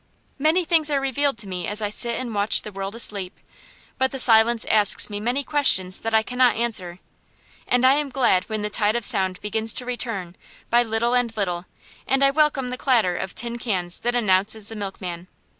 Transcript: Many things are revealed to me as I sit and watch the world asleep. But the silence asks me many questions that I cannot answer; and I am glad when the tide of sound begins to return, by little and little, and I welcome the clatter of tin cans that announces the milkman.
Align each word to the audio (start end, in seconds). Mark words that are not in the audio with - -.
Many 0.39 0.65
things 0.65 0.89
are 0.89 0.99
revealed 0.99 1.37
to 1.37 1.47
me 1.47 1.67
as 1.67 1.79
I 1.79 1.89
sit 1.91 2.19
and 2.19 2.33
watch 2.33 2.63
the 2.63 2.71
world 2.71 2.95
asleep. 2.95 3.39
But 3.99 4.09
the 4.09 4.17
silence 4.17 4.65
asks 4.65 5.11
me 5.11 5.19
many 5.19 5.43
questions 5.43 5.99
that 5.99 6.11
I 6.11 6.23
cannot 6.23 6.55
answer; 6.55 6.97
and 7.67 7.85
I 7.85 7.93
am 7.93 8.09
glad 8.09 8.45
when 8.45 8.63
the 8.63 8.71
tide 8.71 8.95
of 8.95 9.05
sound 9.05 9.39
begins 9.41 9.75
to 9.75 9.85
return, 9.85 10.35
by 10.71 10.81
little 10.81 11.13
and 11.13 11.37
little, 11.37 11.67
and 12.07 12.23
I 12.23 12.31
welcome 12.31 12.69
the 12.69 12.77
clatter 12.79 13.15
of 13.15 13.35
tin 13.35 13.59
cans 13.59 13.99
that 13.99 14.15
announces 14.15 14.69
the 14.69 14.75
milkman. 14.75 15.27